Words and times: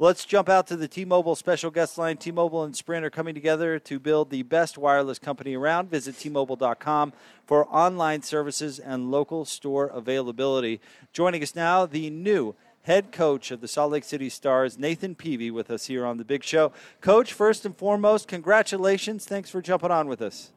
Let's 0.00 0.24
jump 0.24 0.48
out 0.48 0.68
to 0.68 0.76
the 0.76 0.86
T-Mobile 0.86 1.34
special 1.34 1.72
guest 1.72 1.98
line. 1.98 2.18
T-Mobile 2.18 2.62
and 2.62 2.76
Sprint 2.76 3.04
are 3.04 3.10
coming 3.10 3.34
together 3.34 3.80
to 3.80 3.98
build 3.98 4.30
the 4.30 4.44
best 4.44 4.78
wireless 4.78 5.18
company 5.18 5.56
around. 5.56 5.90
Visit 5.90 6.16
T-Mobile.com 6.16 7.12
for 7.44 7.66
online 7.66 8.22
services 8.22 8.78
and 8.78 9.10
local 9.10 9.44
store 9.44 9.88
availability. 9.88 10.80
Joining 11.12 11.42
us 11.42 11.56
now, 11.56 11.84
the 11.84 12.10
new 12.10 12.54
head 12.82 13.10
coach 13.10 13.50
of 13.50 13.60
the 13.60 13.66
Salt 13.66 13.90
Lake 13.90 14.04
City 14.04 14.28
Stars, 14.28 14.78
Nathan 14.78 15.16
Peavy, 15.16 15.50
with 15.50 15.68
us 15.68 15.86
here 15.86 16.06
on 16.06 16.16
the 16.16 16.24
Big 16.24 16.44
Show. 16.44 16.70
Coach, 17.00 17.32
first 17.32 17.66
and 17.66 17.76
foremost, 17.76 18.28
congratulations. 18.28 19.24
Thanks 19.24 19.50
for 19.50 19.60
jumping 19.60 19.90
on 19.90 20.06
with 20.06 20.22
us. 20.22 20.52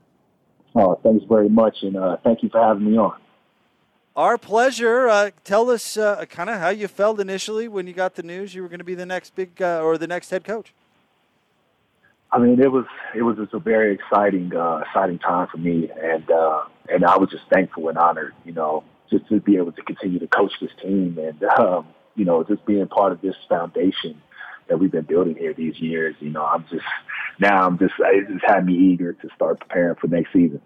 Oh, 0.75 0.99
thanks 1.01 1.25
very 1.27 1.49
much, 1.49 1.77
and 1.81 1.97
uh, 1.97 2.17
thank 2.23 2.43
you 2.43 2.49
for 2.49 2.61
having 2.61 2.91
me 2.91 2.95
on. 2.95 3.19
Our 4.15 4.37
pleasure. 4.37 5.07
Uh, 5.07 5.31
tell 5.45 5.69
us 5.69 5.95
uh, 5.95 6.25
kind 6.25 6.49
of 6.49 6.59
how 6.59 6.69
you 6.69 6.87
felt 6.89 7.19
initially 7.19 7.69
when 7.69 7.87
you 7.87 7.93
got 7.93 8.15
the 8.15 8.23
news 8.23 8.53
you 8.53 8.61
were 8.61 8.67
going 8.67 8.79
to 8.79 8.85
be 8.85 8.95
the 8.95 9.05
next 9.05 9.35
big 9.35 9.61
uh, 9.61 9.81
or 9.81 9.97
the 9.97 10.07
next 10.07 10.29
head 10.29 10.43
coach. 10.43 10.73
I 12.31 12.39
mean, 12.39 12.61
it 12.61 12.71
was 12.71 12.85
it 13.15 13.23
was 13.23 13.37
just 13.37 13.53
a 13.53 13.59
very 13.59 13.93
exciting 13.93 14.53
uh, 14.55 14.83
exciting 14.87 15.19
time 15.19 15.47
for 15.49 15.57
me, 15.57 15.89
and 16.01 16.29
uh, 16.29 16.63
and 16.89 17.05
I 17.05 17.17
was 17.17 17.29
just 17.29 17.43
thankful 17.51 17.87
and 17.89 17.97
honored, 17.97 18.33
you 18.45 18.51
know, 18.51 18.83
just 19.09 19.27
to 19.29 19.39
be 19.39 19.55
able 19.57 19.71
to 19.73 19.81
continue 19.81 20.19
to 20.19 20.27
coach 20.27 20.53
this 20.61 20.71
team, 20.81 21.17
and 21.17 21.43
um, 21.59 21.87
you 22.15 22.25
know, 22.25 22.43
just 22.43 22.65
being 22.65 22.87
part 22.87 23.13
of 23.13 23.21
this 23.21 23.35
foundation 23.47 24.21
that 24.67 24.77
we've 24.77 24.91
been 24.91 25.05
building 25.05 25.35
here 25.35 25.53
these 25.53 25.79
years. 25.79 26.15
You 26.19 26.29
know, 26.29 26.45
I'm 26.45 26.65
just 26.69 26.85
now 27.39 27.65
I'm 27.65 27.77
just 27.77 27.93
it 27.99 28.27
just 28.27 28.45
had 28.45 28.65
me 28.65 28.73
eager 28.73 29.13
to 29.13 29.29
start 29.35 29.59
preparing 29.59 29.95
for 29.95 30.07
next 30.07 30.33
season. 30.33 30.61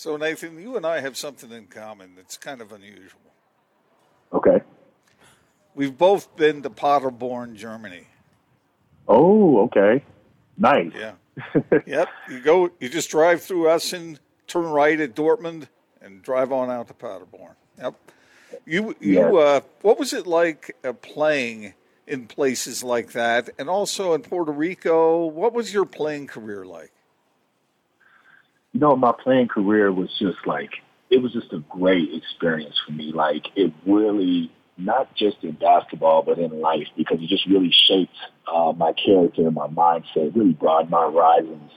So, 0.00 0.16
Nathan, 0.16 0.58
you 0.58 0.78
and 0.78 0.86
I 0.86 1.00
have 1.00 1.14
something 1.14 1.52
in 1.52 1.66
common 1.66 2.12
that's 2.16 2.38
kind 2.38 2.62
of 2.62 2.72
unusual. 2.72 3.20
Okay. 4.32 4.62
We've 5.74 5.98
both 5.98 6.34
been 6.36 6.62
to 6.62 6.70
Paderborn, 6.70 7.54
Germany. 7.54 8.06
Oh, 9.06 9.64
okay. 9.64 10.02
Nice. 10.56 10.90
Yeah. 10.98 11.12
yep. 11.86 12.08
You 12.30 12.40
go, 12.40 12.70
you 12.80 12.88
just 12.88 13.10
drive 13.10 13.42
through 13.42 13.68
Essen, 13.68 14.18
turn 14.46 14.64
right 14.64 14.98
at 14.98 15.14
Dortmund, 15.14 15.68
and 16.00 16.22
drive 16.22 16.50
on 16.50 16.70
out 16.70 16.88
to 16.88 16.94
Paderborn. 16.94 17.56
Yep. 17.76 17.94
You, 18.64 18.96
you, 19.00 19.36
uh, 19.36 19.60
what 19.82 19.98
was 19.98 20.14
it 20.14 20.26
like 20.26 20.74
uh, 20.82 20.94
playing 20.94 21.74
in 22.06 22.26
places 22.26 22.82
like 22.82 23.12
that, 23.12 23.50
and 23.58 23.68
also 23.68 24.14
in 24.14 24.22
Puerto 24.22 24.50
Rico? 24.50 25.26
What 25.26 25.52
was 25.52 25.74
your 25.74 25.84
playing 25.84 26.26
career 26.26 26.64
like? 26.64 26.90
Know, 28.78 28.96
my 28.96 29.12
playing 29.12 29.48
career 29.48 29.92
was 29.92 30.10
just 30.18 30.46
like, 30.46 30.70
it 31.10 31.20
was 31.20 31.32
just 31.32 31.52
a 31.52 31.58
great 31.68 32.14
experience 32.14 32.76
for 32.86 32.92
me. 32.92 33.12
Like, 33.12 33.46
it 33.56 33.72
really, 33.84 34.52
not 34.78 35.14
just 35.16 35.38
in 35.42 35.52
basketball, 35.52 36.22
but 36.22 36.38
in 36.38 36.60
life, 36.60 36.86
because 36.96 37.18
it 37.20 37.28
just 37.28 37.46
really 37.46 37.72
shaped 37.72 38.14
uh, 38.52 38.72
my 38.76 38.92
character 38.92 39.46
and 39.46 39.54
my 39.54 39.66
mindset, 39.66 40.34
really 40.36 40.52
broadened 40.52 40.90
my 40.90 41.02
horizons. 41.02 41.72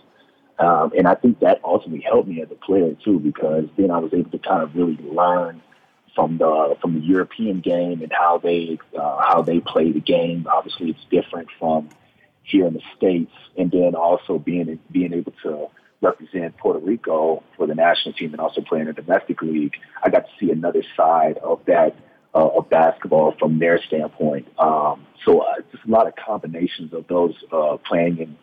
Um, 0.60 0.92
and 0.96 1.08
I 1.08 1.16
think 1.16 1.40
that 1.40 1.62
ultimately 1.64 2.02
helped 2.02 2.28
me 2.28 2.42
as 2.42 2.52
a 2.52 2.56
player 2.56 2.96
too, 3.04 3.20
because 3.20 3.66
then 3.76 3.90
I 3.90 3.98
was 3.98 4.14
able 4.14 4.30
to 4.30 4.38
kind 4.38 4.62
of 4.62 4.76
really 4.76 4.98
learn 5.02 5.62
from 6.14 6.38
the 6.38 6.78
from 6.80 6.94
the 6.94 7.00
European 7.00 7.60
game 7.60 8.04
and 8.04 8.12
how 8.12 8.38
they 8.38 8.78
uh, 8.96 9.18
how 9.28 9.42
they 9.42 9.60
play 9.60 9.92
the 9.92 10.00
game. 10.00 10.46
Obviously, 10.52 10.92
it's 10.92 11.06
different 11.10 11.50
from 11.58 11.90
here 12.44 12.68
in 12.68 12.74
the 12.74 12.82
states, 12.96 13.32
and 13.58 13.72
then 13.72 13.96
also 13.96 14.38
being 14.38 14.80
being 14.92 15.14
able 15.14 15.34
to 15.42 15.68
represent 16.04 16.56
Puerto 16.58 16.80
Rico 16.80 17.44
for 17.58 17.66
the 17.66 17.74
national 17.74 18.14
team 18.14 18.34
and 18.34 18.42
also 18.42 18.62
play 18.62 18.82
in 18.82 18.88
a 18.88 18.94
domestic 18.94 19.42
league, 19.42 19.74
I 20.04 20.10
got 20.10 20.26
to 20.26 20.32
see 20.40 20.52
another 20.52 20.84
side 20.96 21.38
of 21.38 21.62
that 21.66 21.96
uh, 22.36 22.48
of 22.48 22.70
basketball 22.70 23.36
from 23.40 23.60
their 23.60 23.82
standpoint. 23.82 24.48
Um, 24.60 25.06
so 25.26 25.42
uh, 25.42 25.62
just 25.72 25.86
a 25.86 25.90
lot 25.90 26.08
of 26.08 26.16
combinations 26.16 26.94
of 26.94 27.08
those 27.08 27.36
uh, 27.52 27.78
playing 27.78 28.18
in 28.20 28.38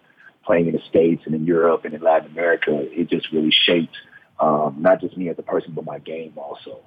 playing 0.44 0.66
in 0.68 0.72
the 0.72 0.82
states 0.88 1.22
and 1.26 1.34
in 1.34 1.44
Europe 1.44 1.84
and 1.84 1.94
in 1.94 2.00
Latin 2.00 2.30
America. 2.30 2.70
It 2.72 3.10
just 3.10 3.30
really 3.30 3.52
shaped 3.52 3.96
um, 4.40 4.76
not 4.78 5.00
just 5.00 5.16
me 5.16 5.28
as 5.28 5.38
a 5.38 5.42
person, 5.42 5.72
but 5.74 5.84
my 5.84 5.98
game 5.98 6.32
also. 6.36 6.80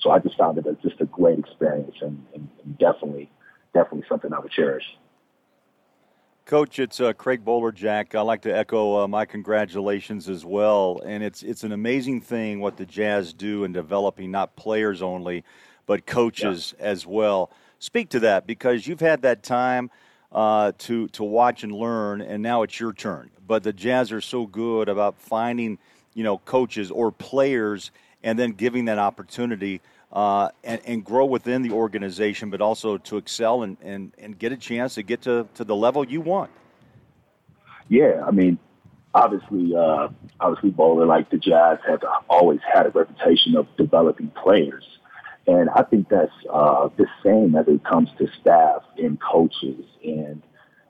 So 0.00 0.10
I 0.10 0.18
just 0.18 0.36
found 0.36 0.58
it 0.58 0.64
just 0.82 1.00
a 1.00 1.04
great 1.04 1.38
experience 1.38 1.94
and, 2.00 2.24
and, 2.34 2.48
and 2.64 2.78
definitely, 2.78 3.30
definitely 3.74 4.06
something 4.08 4.32
I 4.32 4.40
would 4.40 4.50
cherish. 4.50 4.84
Coach, 6.50 6.80
it's 6.80 6.98
uh, 6.98 7.12
Craig 7.12 7.44
Bolerjack. 7.44 8.16
I'd 8.16 8.22
like 8.22 8.42
to 8.42 8.50
echo 8.50 9.04
uh, 9.04 9.06
my 9.06 9.24
congratulations 9.24 10.28
as 10.28 10.44
well. 10.44 11.00
And 11.06 11.22
it's 11.22 11.44
it's 11.44 11.62
an 11.62 11.70
amazing 11.70 12.22
thing 12.22 12.58
what 12.58 12.76
the 12.76 12.84
Jazz 12.84 13.32
do 13.32 13.62
in 13.62 13.72
developing 13.72 14.32
not 14.32 14.56
players 14.56 15.00
only, 15.00 15.44
but 15.86 16.06
coaches 16.06 16.74
yeah. 16.76 16.86
as 16.86 17.06
well. 17.06 17.52
Speak 17.78 18.08
to 18.08 18.18
that 18.18 18.48
because 18.48 18.84
you've 18.88 18.98
had 18.98 19.22
that 19.22 19.44
time 19.44 19.92
uh, 20.32 20.72
to 20.78 21.06
to 21.10 21.22
watch 21.22 21.62
and 21.62 21.70
learn, 21.70 22.20
and 22.20 22.42
now 22.42 22.62
it's 22.62 22.80
your 22.80 22.92
turn. 22.92 23.30
But 23.46 23.62
the 23.62 23.72
Jazz 23.72 24.10
are 24.10 24.20
so 24.20 24.44
good 24.44 24.88
about 24.88 25.20
finding 25.20 25.78
you 26.14 26.24
know 26.24 26.38
coaches 26.38 26.90
or 26.90 27.12
players 27.12 27.92
and 28.24 28.36
then 28.36 28.54
giving 28.54 28.86
that 28.86 28.98
opportunity 28.98 29.80
uh, 30.12 30.48
and, 30.64 30.80
and, 30.86 31.04
grow 31.04 31.24
within 31.24 31.62
the 31.62 31.70
organization, 31.70 32.50
but 32.50 32.60
also 32.60 32.98
to 32.98 33.16
excel 33.16 33.62
and, 33.62 33.76
and, 33.80 34.12
and 34.18 34.38
get 34.38 34.50
a 34.50 34.56
chance 34.56 34.94
to 34.94 35.02
get 35.02 35.22
to, 35.22 35.46
to 35.54 35.62
the 35.62 35.76
level 35.76 36.04
you 36.04 36.20
want. 36.20 36.50
Yeah, 37.88 38.24
I 38.26 38.32
mean, 38.32 38.58
obviously, 39.14 39.74
uh, 39.76 40.08
obviously, 40.40 40.70
Bowler, 40.70 41.06
like 41.06 41.30
the 41.30 41.38
Jazz, 41.38 41.78
have 41.88 42.02
always 42.28 42.60
had 42.72 42.86
a 42.86 42.90
reputation 42.90 43.56
of 43.56 43.66
developing 43.76 44.30
players. 44.30 44.84
And 45.46 45.70
I 45.70 45.82
think 45.82 46.08
that's 46.08 46.32
uh, 46.52 46.88
the 46.96 47.06
same 47.24 47.56
as 47.56 47.66
it 47.66 47.84
comes 47.84 48.08
to 48.18 48.28
staff 48.40 48.82
and 48.98 49.18
coaches. 49.20 49.84
And 50.04 50.42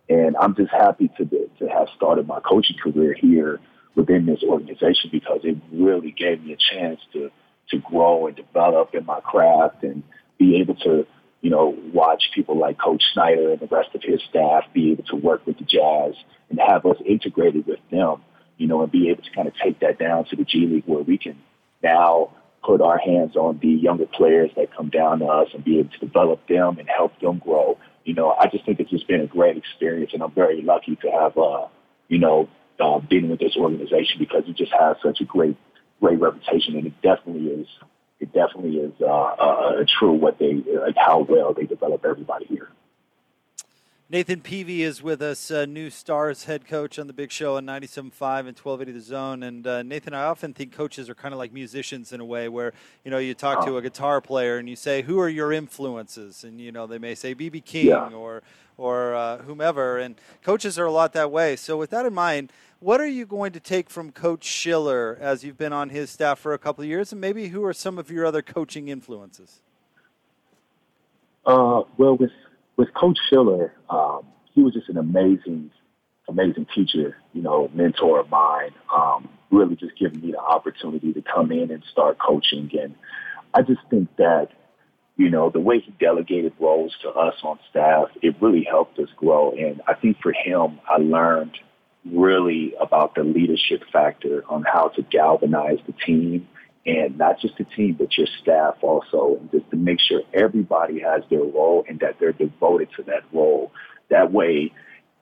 and 0.08 0.37
I'm 0.38 0.54
just 0.56 0.72
happy 0.72 1.08
to 1.16 1.25
to 1.25 1.69
have 1.69 1.88
started 1.97 2.26
my 2.26 2.41
coaching 2.41 2.76
career 2.82 3.14
here 3.14 3.60
within 3.94 4.26
this 4.26 4.42
organization 4.42 5.10
because 5.12 5.41
it 5.44 5.56
really 5.72 6.10
gave 6.10 6.44
me 6.44 6.52
a 6.52 6.75
chance 6.75 7.00
to 7.12 7.31
to 7.70 7.78
grow 7.78 8.26
and 8.26 8.36
develop 8.36 8.94
in 8.94 9.04
my 9.04 9.20
craft 9.20 9.82
and 9.82 10.03
be 10.38 10.60
able 10.60 10.75
to, 10.76 11.06
you 11.41 11.50
know, 11.50 11.76
watch 11.92 12.31
people 12.34 12.58
like 12.58 12.78
Coach 12.78 13.03
Snyder 13.12 13.53
and 13.53 13.60
the 13.60 13.66
rest 13.66 13.91
of 13.94 14.03
his 14.03 14.20
staff 14.28 14.64
be 14.72 14.92
able 14.92 15.04
to 15.04 15.16
work 15.16 15.47
with 15.47 15.58
the 15.58 15.64
Jazz 15.64 16.14
and 16.48 16.60
have 16.60 16.84
us 16.86 16.97
integrated 17.06 17.66
with 17.66 17.81
them, 17.91 18.22
you 18.56 18.66
know, 18.66 18.82
and 18.82 18.91
be 18.91 19.10
able 19.10 19.22
to 19.22 19.31
kind 19.31 19.48
of 19.48 19.54
take 19.62 19.81
that 19.81 19.98
down 19.98 20.25
to 20.26 20.36
the 20.36 20.44
G 20.44 20.66
League 20.66 20.84
where 20.86 21.03
we 21.03 21.19
can 21.19 21.38
now 21.82 22.31
put 22.62 22.81
our 22.81 22.98
hands 22.98 23.36
on 23.36 23.58
the 23.62 23.69
younger 23.69 24.06
players 24.06 24.50
that 24.56 24.75
come 24.75 24.91
down 24.91 25.20
to 25.20 25.25
us 25.26 25.48
and 25.54 25.64
be 25.64 25.78
able 25.78 25.91
to 25.91 25.98
develop 25.98 26.47
them 26.47 26.78
and 26.78 26.88
help 26.88 27.19
them 27.20 27.38
grow. 27.38 27.78
You 28.04 28.14
know, 28.14 28.32
I 28.32 28.48
just 28.48 28.64
think 28.66 28.81
it's 28.81 28.91
just 28.91 29.08
been 29.08 29.20
a 29.20 29.26
great 29.26 29.56
experience, 29.56 30.12
and 30.12 30.22
I'm 30.22 30.32
very 30.32 30.62
lucky 30.62 30.97
to 30.97 31.10
have, 31.10 31.38
uh, 31.38 31.66
you 32.08 32.19
know, 32.19 32.48
uh, 32.78 32.98
been 32.98 33.28
with 33.28 33.41
this 33.41 33.56
organization 33.56 34.16
because 34.19 34.44
it 34.47 34.56
just 34.56 34.72
has 34.72 34.97
such 35.02 35.20
a 35.20 35.25
great 35.25 35.56
great 36.00 36.21
reputation, 36.21 36.77
and 36.77 36.87
it 36.87 37.03
definitely 37.03 37.49
is. 37.49 37.66
It 38.19 38.33
definitely 38.33 38.77
is 38.77 38.93
uh, 39.00 39.06
uh, 39.06 39.84
true 39.99 40.12
what 40.12 40.38
they 40.38 40.55
like 40.55 40.97
how 40.97 41.21
well 41.21 41.55
they 41.55 41.65
develop 41.65 42.05
everybody 42.05 42.47
here. 42.47 42.69
Nathan 44.12 44.41
Peavy 44.41 44.83
is 44.83 45.05
with 45.05 45.22
us, 45.22 45.53
uh, 45.53 45.66
new 45.66 45.88
Stars 45.88 46.47
head 46.47 46.66
coach 46.66 46.99
on 46.99 47.06
the 47.06 47.12
Big 47.12 47.31
Show 47.31 47.56
on 47.56 47.65
97.5 47.65 48.00
and 48.00 48.59
1280 48.59 48.91
The 48.91 49.00
Zone. 49.00 49.44
And 49.44 49.65
uh, 49.65 49.84
Nathan, 49.84 50.15
I 50.15 50.25
often 50.25 50.53
think 50.53 50.72
coaches 50.72 51.09
are 51.09 51.15
kind 51.15 51.33
of 51.33 51.38
like 51.38 51.53
musicians 51.53 52.12
in 52.12 52.19
a 52.19 52.25
way, 52.25 52.49
where 52.49 52.72
you 53.05 53.12
know 53.12 53.19
you 53.19 53.34
talk 53.34 53.65
to 53.67 53.77
a 53.77 53.82
guitar 53.82 54.21
player 54.21 54.59
and 54.59 54.69
you 54.69 54.75
say, 54.75 55.03
"Who 55.03 55.21
are 55.21 55.28
your 55.28 55.53
influences?" 55.53 56.43
And 56.43 56.61
you 56.61 56.72
know 56.72 56.88
they 56.88 56.99
may 56.99 57.15
say 57.15 57.37
BB 57.37 57.65
King 57.65 57.87
yeah. 57.87 58.09
or 58.09 58.43
or 58.77 59.15
uh, 59.15 59.38
whomever. 59.38 59.99
And 59.99 60.17
coaches 60.43 60.77
are 60.77 60.87
a 60.87 60.93
lot 60.93 61.12
that 61.12 61.31
way. 61.31 61.55
So 61.55 61.77
with 61.77 61.91
that 61.91 62.05
in 62.05 62.12
mind, 62.12 62.50
what 62.81 63.01
are 63.01 63.07
you 63.07 63.27
going 63.27 63.53
to 63.53 63.61
take 63.61 63.91
from 63.91 64.11
Coach 64.11 64.45
Schiller 64.45 65.17
as 65.21 65.45
you've 65.45 65.59
been 65.59 65.73
on 65.73 65.91
his 65.91 66.11
staff 66.11 66.39
for 66.39 66.55
a 66.55 66.59
couple 66.59 66.83
of 66.83 66.89
years, 66.89 67.13
and 67.13 67.21
maybe 67.21 67.49
who 67.49 67.63
are 67.65 67.75
some 67.75 67.99
of 67.99 68.11
your 68.11 68.25
other 68.25 68.43
coaching 68.43 68.89
influences? 68.89 69.61
Uh, 71.47 71.83
well, 71.99 72.17
with 72.17 72.33
with 72.77 72.89
Coach 72.95 73.19
Schiller, 73.29 73.75
um, 73.91 74.27
he 74.55 74.63
was 74.63 74.73
just 74.73 74.89
an 74.89 74.97
amazing, 74.97 75.71
amazing 76.29 76.67
teacher. 76.75 77.17
You 77.35 77.43
know, 77.43 77.71
mentor 77.75 78.19
of 78.19 78.31
mine. 78.31 78.71
Um, 78.94 79.29
really, 79.50 79.76
just 79.76 79.99
giving 79.99 80.21
me 80.21 80.33
the 80.33 80.38
opportunity 80.38 81.12
to 81.12 81.23
come 81.23 81.53
in 81.53 81.71
and 81.71 81.83
start 81.93 82.19
coaching, 82.19 82.71
and 82.81 82.94
I 83.53 83.62
just 83.62 83.81
think 83.91 84.09
that 84.17 84.49
you 85.17 85.29
know, 85.29 85.50
the 85.50 85.61
way 85.61 85.81
he 85.81 85.93
delegated 86.00 86.55
roles 86.59 86.94
to 87.03 87.11
us 87.11 87.35
on 87.43 87.59
staff, 87.69 88.06
it 88.23 88.35
really 88.41 88.65
helped 88.65 88.99
us 88.99 89.09
grow. 89.17 89.53
And 89.53 89.83
I 89.87 89.93
think 89.93 90.17
for 90.23 90.33
him, 90.33 90.81
I 90.88 90.97
learned 90.97 91.59
really 92.05 92.75
about 92.81 93.14
the 93.14 93.23
leadership 93.23 93.82
factor 93.93 94.44
on 94.49 94.62
how 94.62 94.88
to 94.88 95.02
galvanize 95.02 95.79
the 95.87 95.93
team 95.93 96.49
and 96.87 97.19
not 97.19 97.38
just 97.41 97.56
the 97.58 97.64
team, 97.64 97.94
but 97.99 98.17
your 98.17 98.26
staff 98.41 98.76
also, 98.81 99.37
and 99.38 99.50
just 99.50 99.70
to 99.70 99.76
make 99.76 100.00
sure 100.00 100.23
everybody 100.32 101.00
has 101.00 101.23
their 101.29 101.41
role 101.41 101.85
and 101.88 102.00
that 102.00 102.17
they're 102.19 102.32
devoted 102.32 102.88
to 102.97 103.02
that 103.05 103.23
role. 103.32 103.70
That 104.08 104.32
way 104.32 104.73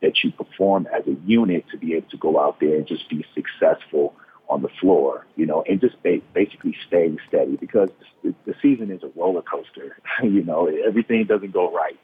that 0.01 0.23
you 0.23 0.31
perform 0.31 0.87
as 0.95 1.07
a 1.07 1.17
unit 1.27 1.65
to 1.73 1.77
be 1.77 1.95
able 1.95 2.09
to 2.11 2.17
go 2.17 2.39
out 2.41 2.61
there 2.61 2.77
and 2.77 2.87
just 2.87 3.09
be 3.09 3.25
successful 3.35 4.15
on 4.49 4.63
the 4.63 4.69
floor, 4.81 5.27
you 5.37 5.45
know, 5.45 5.63
and 5.69 5.81
just 5.81 6.01
ba- 6.03 6.23
basically 6.33 6.75
staying 6.87 7.19
steady 7.29 7.57
because 7.57 7.91
the, 8.23 8.35
the 8.47 8.55
season 8.63 8.91
is 8.91 9.03
a 9.03 9.11
roller 9.19 9.43
coaster. 9.43 9.99
you 10.23 10.43
know, 10.43 10.71
everything 10.87 11.25
doesn't 11.25 11.53
go 11.53 11.73
right. 11.73 11.99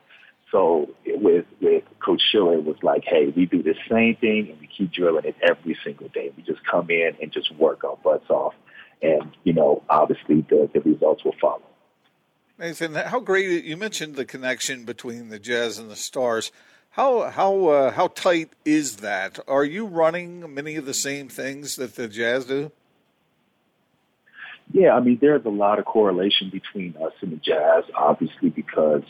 So 0.55 0.89
with 1.05 1.47
with 1.61 1.83
Coach 1.99 2.23
Schiller, 2.31 2.55
it 2.55 2.65
was 2.65 2.77
like, 2.81 3.03
hey, 3.05 3.33
we 3.35 3.45
do 3.45 3.61
the 3.61 3.75
same 3.91 4.15
thing 4.15 4.51
and 4.51 4.61
we 4.61 4.69
keep 4.69 4.93
drilling 4.93 5.25
it 5.25 5.35
every 5.43 5.77
single 5.83 6.06
day. 6.11 6.31
We 6.37 6.45
just 6.45 6.65
come 6.65 6.91
in 6.91 7.11
and 7.21 7.33
just 7.33 7.53
work 7.56 7.83
our 7.83 7.97
butts 7.97 8.31
off, 8.31 8.55
and 9.03 9.37
you 9.43 9.53
know, 9.53 9.83
obviously 9.91 10.47
the 10.49 10.71
the 10.73 10.81
results 10.83 11.25
will 11.25 11.35
follow. 11.41 11.65
Nathan, 12.56 12.95
how 12.95 13.19
great! 13.19 13.65
You 13.65 13.77
mentioned 13.77 14.15
the 14.15 14.25
connection 14.25 14.85
between 14.85 15.29
the 15.29 15.41
Jazz 15.41 15.77
and 15.77 15.91
the 15.91 15.97
Stars. 15.97 16.53
How 16.91 17.31
how 17.31 17.67
uh, 17.67 17.91
how 17.91 18.07
tight 18.07 18.53
is 18.65 18.99
that? 18.99 19.41
Are 19.49 19.65
you 19.65 19.87
running 19.87 20.55
many 20.55 20.77
of 20.77 20.87
the 20.87 20.95
same 20.95 21.29
things 21.29 21.75
that 21.75 21.97
the 21.97 22.07
Jazz 22.07 22.45
do? 22.45 22.71
Yeah, 24.73 24.95
I 24.95 25.00
mean, 25.00 25.19
there's 25.21 25.45
a 25.47 25.50
lot 25.50 25.81
of 25.81 25.85
correlation 25.85 26.50
between 26.50 26.95
us 27.05 27.12
and 27.23 27.33
the 27.33 27.37
Jazz, 27.39 27.83
obviously, 27.97 28.50
because 28.50 29.03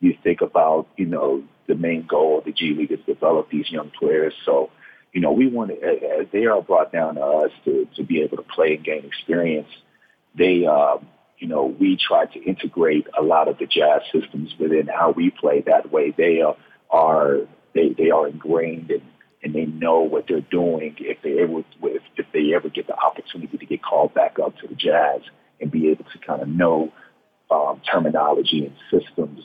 you 0.00 0.16
think 0.22 0.40
about, 0.40 0.86
you 0.96 1.06
know, 1.06 1.42
the 1.66 1.74
main 1.74 2.06
goal 2.06 2.38
of 2.38 2.44
the 2.44 2.52
G 2.52 2.74
League 2.74 2.92
is 2.92 2.98
to 3.06 3.14
develop 3.14 3.50
these 3.50 3.70
young 3.70 3.90
players. 3.98 4.34
So, 4.44 4.70
you 5.12 5.20
know, 5.20 5.32
we 5.32 5.48
want 5.48 5.70
to, 5.70 5.76
as 5.82 6.26
they 6.32 6.46
are 6.46 6.62
brought 6.62 6.92
down 6.92 7.14
to 7.14 7.22
us 7.22 7.50
to, 7.64 7.88
to 7.96 8.04
be 8.04 8.22
able 8.22 8.36
to 8.36 8.42
play 8.42 8.74
and 8.74 8.84
gain 8.84 9.04
experience, 9.04 9.68
they, 10.36 10.66
um, 10.66 11.06
you 11.38 11.48
know, 11.48 11.64
we 11.64 11.96
try 11.96 12.26
to 12.26 12.42
integrate 12.42 13.06
a 13.18 13.22
lot 13.22 13.48
of 13.48 13.58
the 13.58 13.66
Jazz 13.66 14.02
systems 14.12 14.54
within 14.58 14.86
how 14.86 15.12
we 15.12 15.30
play. 15.30 15.62
That 15.66 15.90
way 15.90 16.14
they 16.16 16.40
are, 16.40 16.56
are 16.90 17.38
they, 17.74 17.94
they 17.96 18.10
are 18.10 18.28
ingrained 18.28 18.90
and, 18.90 19.02
and 19.42 19.54
they 19.54 19.66
know 19.66 20.00
what 20.00 20.26
they're 20.28 20.40
doing 20.40 20.96
if 20.98 21.18
they 21.22 21.40
ever, 21.42 21.60
if, 21.82 22.02
if 22.16 22.26
they 22.32 22.54
ever 22.54 22.68
get 22.68 22.86
the 22.86 22.96
opportunity 22.96 23.56
to 23.56 23.66
get 23.66 23.82
called 23.82 24.14
back 24.14 24.38
up 24.42 24.56
to 24.58 24.68
the 24.68 24.74
Jazz 24.74 25.20
and 25.60 25.70
be 25.70 25.90
able 25.90 26.04
to 26.04 26.18
kind 26.26 26.42
of 26.42 26.48
know 26.48 26.92
um, 27.50 27.80
terminology 27.90 28.66
and 28.66 28.74
systems 28.90 29.40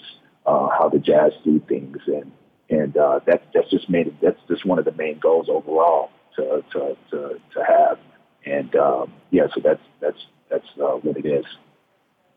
uh, 0.46 0.70
how 0.70 0.90
the 0.90 1.00
Jazz 1.00 1.34
do 1.44 1.60
things, 1.68 1.98
and 2.08 2.32
and 2.70 2.98
uh, 2.98 3.20
that's 3.26 3.44
that's 3.54 3.70
just 3.70 3.90
made 3.90 4.08
it, 4.08 4.16
that's 4.22 4.40
just 4.48 4.66
one 4.66 4.80
of 4.80 4.86
the 4.86 4.92
main 4.94 5.20
goals 5.20 5.48
overall 5.50 6.10
to 6.36 6.64
to 6.72 6.98
to, 7.12 7.40
to 7.54 7.64
have, 7.66 8.00
and 8.46 8.76
um, 8.76 9.14
yeah, 9.30 9.48
so 9.54 9.62
that's 9.62 9.82
that's 10.00 10.26
that's 10.50 10.68
uh, 10.82 10.96
what 10.98 11.18
it 11.18 11.26
is. 11.26 11.46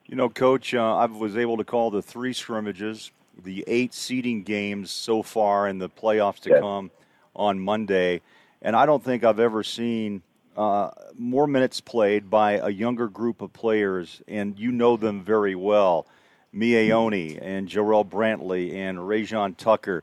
You 0.07 0.17
know, 0.17 0.29
Coach, 0.29 0.75
uh, 0.75 0.97
I 0.97 1.07
was 1.07 1.37
able 1.37 1.57
to 1.57 1.65
call 1.65 1.91
the 1.91 2.03
three 2.03 2.35
scrimmages, 2.35 3.11
the 3.43 3.65
eight 3.67 3.95
seeding 3.95 4.43
games 4.43 4.91
so 4.91 5.23
far, 5.23 5.67
and 5.67 5.81
the 5.81 5.89
playoffs 5.89 6.41
to 6.41 6.61
come 6.61 6.91
on 7.35 7.59
Monday, 7.59 8.21
and 8.61 8.77
I 8.77 8.87
don't 8.87 9.03
think 9.03 9.25
I've 9.25 9.41
ever 9.41 9.63
seen. 9.63 10.23
Uh, 10.57 10.91
more 11.19 11.49
minutes 11.49 11.81
played 11.81 12.31
by 12.31 12.53
a 12.53 12.69
younger 12.69 13.09
group 13.09 13.43
of 13.43 13.53
players, 13.53 14.23
and 14.29 14.57
you 14.57 14.71
know 14.71 14.97
them 14.97 15.21
very 15.21 15.57
well. 15.57 16.07
Miye 16.55 17.39
and 17.41 17.69
Jarrell 17.69 18.09
Brantley 18.09 18.75
and 18.75 18.99
Rayjon 18.99 19.57
Tucker. 19.57 20.03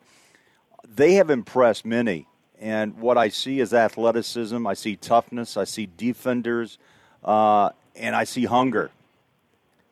They 0.88 1.13
have 1.13 1.30
impressed 1.30 1.86
many. 1.86 2.27
And 2.59 3.00
what 3.00 3.18
I 3.18 3.30
see 3.30 3.59
is 3.59 3.74
athleticism. 3.74 4.68
I 4.68 4.74
see 4.74 4.95
toughness. 4.95 5.57
I 5.57 5.63
see 5.63 5.89
defenders. 5.98 6.77
Uh, 7.24 7.69
and 7.95 8.15
I 8.15 8.24
see 8.24 8.45
hunger. 8.45 8.92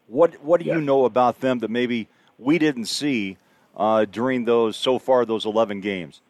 What, 0.07 0.43
what 0.43 0.59
do 0.59 0.67
yeah. 0.67 0.75
you 0.75 0.81
know 0.81 1.05
about 1.05 1.39
them 1.39 1.59
that 1.59 1.69
maybe 1.69 2.07
we 2.37 2.57
didn't 2.57 2.85
see 2.85 3.37
uh, 3.75 4.05
during 4.05 4.45
those, 4.45 4.75
so 4.75 4.99
far, 4.99 5.25
those 5.25 5.45
11 5.45 5.81
games? 5.81 6.21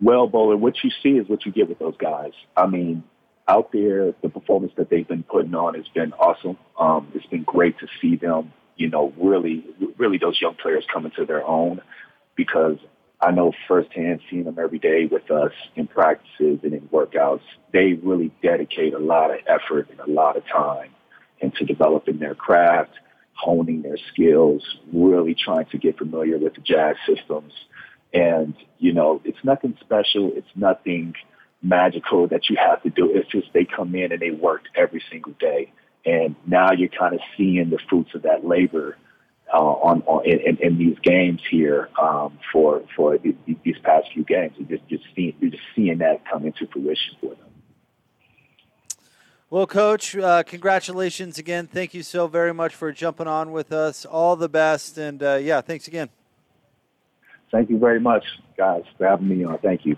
Well, 0.00 0.26
Bowler, 0.26 0.56
what 0.56 0.74
you 0.82 0.90
see 1.02 1.10
is 1.10 1.28
what 1.28 1.46
you 1.46 1.52
get 1.52 1.68
with 1.68 1.78
those 1.78 1.96
guys. 1.96 2.32
I 2.56 2.66
mean, 2.66 3.04
out 3.46 3.72
there, 3.72 4.14
the 4.22 4.28
performance 4.28 4.72
that 4.76 4.88
they've 4.90 5.06
been 5.06 5.22
putting 5.22 5.54
on 5.54 5.74
has 5.74 5.86
been 5.94 6.12
awesome. 6.14 6.56
Um, 6.78 7.08
it's 7.14 7.26
been 7.26 7.42
great 7.44 7.78
to 7.80 7.86
see 8.00 8.16
them, 8.16 8.52
you 8.76 8.88
know, 8.88 9.12
really, 9.18 9.64
really 9.98 10.18
those 10.18 10.40
young 10.40 10.54
players 10.54 10.84
coming 10.92 11.12
to 11.16 11.26
their 11.26 11.46
own 11.46 11.80
because 12.36 12.78
I 13.20 13.30
know 13.30 13.52
firsthand 13.68 14.20
seeing 14.30 14.44
them 14.44 14.58
every 14.58 14.78
day 14.78 15.06
with 15.10 15.30
us 15.30 15.52
in 15.76 15.86
practices 15.86 16.60
and 16.62 16.72
in 16.72 16.88
workouts, 16.92 17.42
they 17.72 17.94
really 18.02 18.32
dedicate 18.42 18.94
a 18.94 18.98
lot 18.98 19.30
of 19.30 19.40
effort 19.46 19.88
and 19.90 20.00
a 20.00 20.10
lot 20.10 20.36
of 20.36 20.44
time 20.46 20.90
into 21.40 21.64
developing 21.64 22.18
their 22.18 22.34
craft, 22.34 22.92
honing 23.34 23.82
their 23.82 23.98
skills, 24.12 24.62
really 24.92 25.34
trying 25.34 25.66
to 25.66 25.78
get 25.78 25.98
familiar 25.98 26.38
with 26.38 26.54
the 26.54 26.60
jazz 26.62 26.96
systems. 27.06 27.52
And, 28.14 28.54
you 28.78 28.92
know, 28.92 29.20
it's 29.24 29.42
nothing 29.44 29.76
special. 29.80 30.32
It's 30.34 30.48
nothing– 30.56 31.14
magical 31.64 32.28
that 32.28 32.48
you 32.48 32.56
have 32.56 32.82
to 32.82 32.90
do. 32.90 33.10
It's 33.12 33.28
just 33.30 33.52
they 33.52 33.64
come 33.64 33.94
in 33.94 34.12
and 34.12 34.20
they 34.20 34.30
worked 34.30 34.68
every 34.76 35.02
single 35.10 35.32
day. 35.40 35.72
And 36.04 36.36
now 36.46 36.72
you're 36.72 36.90
kind 36.90 37.14
of 37.14 37.20
seeing 37.36 37.70
the 37.70 37.78
fruits 37.88 38.14
of 38.14 38.22
that 38.22 38.46
labor 38.46 38.98
uh, 39.52 39.58
on, 39.58 40.02
on 40.06 40.24
in, 40.26 40.58
in, 40.58 40.78
these 40.78 40.98
games 41.02 41.40
here 41.50 41.88
um, 42.00 42.38
for 42.52 42.82
for 42.96 43.18
these 43.18 43.76
past 43.82 44.08
few 44.12 44.24
games. 44.24 44.52
You're 44.58 44.78
just, 44.78 44.88
just 44.88 45.04
seeing 45.14 45.34
you're 45.40 45.50
just 45.50 45.62
seeing 45.74 45.98
that 45.98 46.28
come 46.30 46.44
into 46.44 46.66
fruition 46.66 47.14
for 47.20 47.30
them. 47.30 47.38
Well, 49.50 49.66
Coach, 49.66 50.16
uh, 50.16 50.42
congratulations 50.42 51.38
again. 51.38 51.66
Thank 51.66 51.94
you 51.94 52.02
so 52.02 52.26
very 52.26 52.52
much 52.52 52.74
for 52.74 52.90
jumping 52.90 53.28
on 53.28 53.52
with 53.52 53.72
us. 53.72 54.04
All 54.04 54.34
the 54.34 54.48
best, 54.48 54.98
and 54.98 55.22
uh, 55.22 55.34
yeah, 55.36 55.60
thanks 55.60 55.86
again. 55.86 56.08
Thank 57.52 57.70
you 57.70 57.78
very 57.78 58.00
much, 58.00 58.24
guys, 58.58 58.82
for 58.98 59.06
having 59.06 59.28
me 59.28 59.44
on. 59.44 59.58
Thank 59.58 59.86
you. 59.86 59.96